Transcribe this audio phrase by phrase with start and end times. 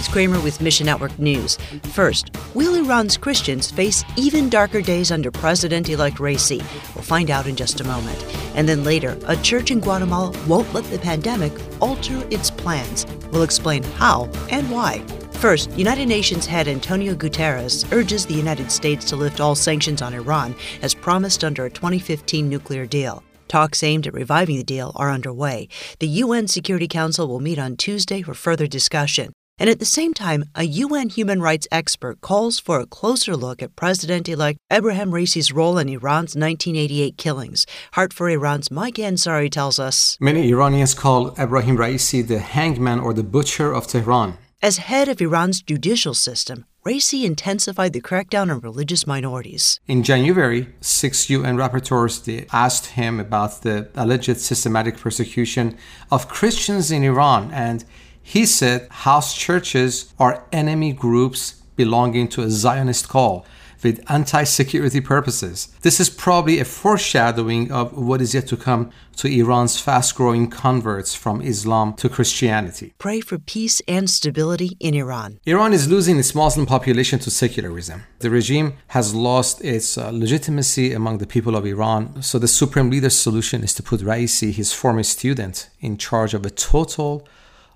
[0.00, 1.58] Ruth Kramer with Mission Network News.
[1.92, 6.60] First, will Iran's Christians face even darker days under President elect Raisi?
[6.94, 8.24] We'll find out in just a moment.
[8.54, 11.52] And then later, a church in Guatemala won't let the pandemic
[11.82, 13.04] alter its plans.
[13.30, 15.00] We'll explain how and why.
[15.32, 20.14] First, United Nations head Antonio Guterres urges the United States to lift all sanctions on
[20.14, 23.22] Iran as promised under a 2015 nuclear deal.
[23.48, 25.68] Talks aimed at reviving the deal are underway.
[25.98, 29.34] The UN Security Council will meet on Tuesday for further discussion.
[29.60, 33.62] And at the same time, a UN human rights expert calls for a closer look
[33.62, 37.66] at President elect Ebrahim Raisi's role in Iran's 1988 killings.
[37.92, 43.70] Heart4Iran's Mike Ansari tells us Many Iranians call Ebrahim Raisi the hangman or the butcher
[43.70, 44.38] of Tehran.
[44.62, 49.78] As head of Iran's judicial system, Raisi intensified the crackdown on religious minorities.
[49.86, 55.76] In January, six UN rapporteurs they asked him about the alleged systematic persecution
[56.10, 57.84] of Christians in Iran, and
[58.30, 63.44] he said house churches are enemy groups belonging to a Zionist call
[63.82, 65.56] with anti security purposes.
[65.82, 70.48] This is probably a foreshadowing of what is yet to come to Iran's fast growing
[70.48, 72.94] converts from Islam to Christianity.
[72.98, 75.40] Pray for peace and stability in Iran.
[75.44, 78.04] Iran is losing its Muslim population to secularism.
[78.20, 82.90] The regime has lost its uh, legitimacy among the people of Iran, so the supreme
[82.90, 87.26] leader's solution is to put Raisi, his former student, in charge of a total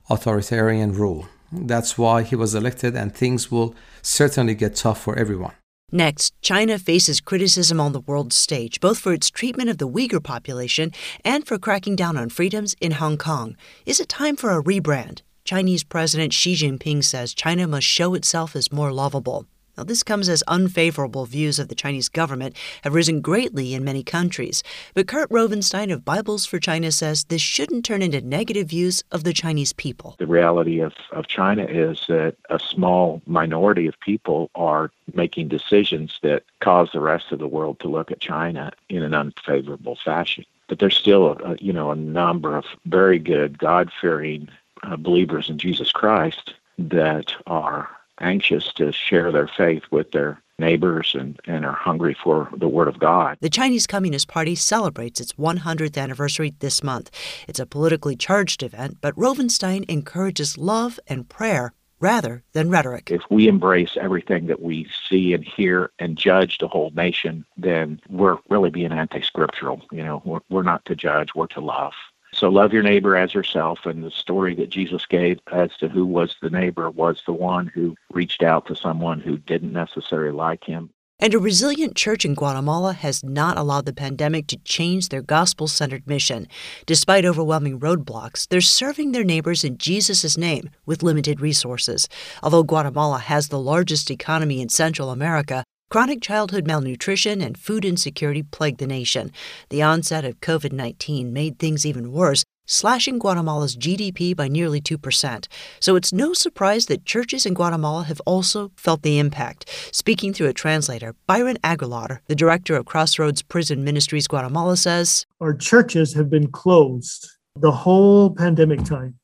[0.09, 1.29] authoritarian rule.
[1.53, 5.53] That's why he was elected, and things will certainly get tough for everyone.
[5.93, 10.23] Next, China faces criticism on the world stage, both for its treatment of the Uyghur
[10.23, 10.91] population
[11.25, 13.57] and for cracking down on freedoms in Hong Kong.
[13.87, 15.23] Is it time for a rebrand?
[15.45, 19.47] Chinese President Xi Jinping says China must show itself as more lovable.
[19.77, 24.03] Now, this comes as unfavorable views of the Chinese government have risen greatly in many
[24.05, 24.63] countries.
[24.95, 29.25] But Kurt Rovenstein of Bibles for China says this shouldn't turn into negative views of
[29.25, 30.15] the Chinese people.
[30.19, 36.19] The reality of, of China is that a small minority of people are making decisions
[36.23, 40.45] that cause the rest of the world to look at China in an unfavorable fashion.
[40.69, 44.49] But there's still, a, you know, a number of very good, God-fearing
[44.83, 47.89] uh, believers in Jesus Christ that are
[48.21, 52.89] anxious to share their faith with their neighbors and, and are hungry for the Word
[52.89, 53.39] of God.
[53.41, 57.11] The Chinese Communist Party celebrates its 100th anniversary this month.
[57.49, 63.11] It's a politically charged event, but Rovenstein encourages love and prayer rather than rhetoric.
[63.11, 68.01] If we embrace everything that we see and hear and judge the whole nation, then
[68.09, 69.81] we're really being anti scriptural.
[69.91, 71.95] You know, we're, we're not to judge, we're to love.
[72.35, 73.87] So love your neighbor as yourself.
[73.87, 77.69] And the story that Jesus gave as to who was the neighbor was the one
[77.69, 80.91] who reached out to someone who didn't necessarily like him.
[81.21, 85.69] And a resilient church in Guatemala has not allowed the pandemic to change their gospel
[85.69, 86.49] centered mission.
[86.87, 92.09] Despite overwhelming roadblocks, they're serving their neighbors in Jesus' name with limited resources.
[92.43, 95.63] Although Guatemala has the largest economy in Central America,
[95.95, 99.31] Chronic childhood malnutrition and food insecurity plagued the nation.
[99.69, 105.47] The onset of COVID 19 made things even worse, slashing Guatemala's GDP by nearly 2%.
[105.79, 109.71] So it's no surprise that churches in Guatemala have also felt the impact.
[109.93, 115.55] Speaking through a translator, Byron Aguilar, the director of Crossroads Prison Ministries Guatemala, says Our
[115.55, 119.15] churches have been closed the whole pandemic time.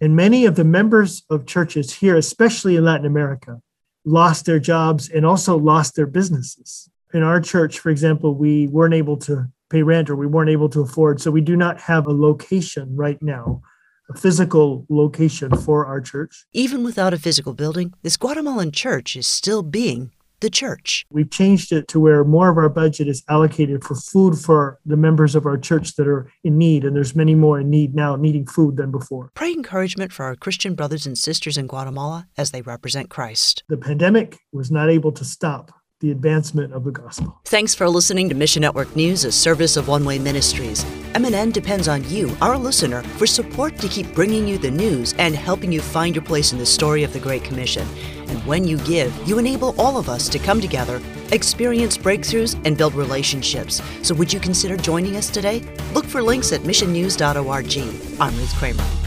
[0.00, 3.60] And many of the members of churches here, especially in Latin America,
[4.04, 6.88] lost their jobs and also lost their businesses.
[7.12, 10.68] In our church, for example, we weren't able to pay rent or we weren't able
[10.70, 11.20] to afford.
[11.20, 13.62] So we do not have a location right now,
[14.10, 16.44] a physical location for our church.
[16.52, 21.06] Even without a physical building, this Guatemalan church is still being the church.
[21.10, 24.96] We've changed it to where more of our budget is allocated for food for the
[24.96, 26.84] members of our church that are in need.
[26.84, 29.30] And there's many more in need now, needing food than before.
[29.34, 33.64] Pray encouragement for our Christian brothers and sisters in Guatemala as they represent Christ.
[33.68, 37.40] The pandemic was not able to stop the advancement of the gospel.
[37.46, 40.84] Thanks for listening to Mission Network News, a service of One Way Ministries.
[41.14, 45.34] MNN depends on you, our listener, for support to keep bringing you the news and
[45.34, 47.86] helping you find your place in the story of the Great Commission.
[48.34, 51.00] And when you give, you enable all of us to come together,
[51.30, 53.80] experience breakthroughs, and build relationships.
[54.02, 55.62] So would you consider joining us today?
[55.92, 58.20] Look for links at missionnews.org.
[58.20, 59.03] I'm Ruth Kramer.